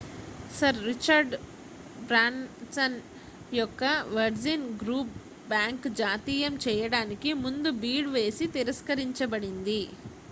[0.51, 1.33] sir Richard
[2.07, 2.97] Branson
[3.51, 3.83] యొక్క
[4.15, 5.13] Virgin group
[5.47, 9.81] bank జాతీయం చేయడానికి ముందు బిడ్ వేసి తిరస్కరించబడింది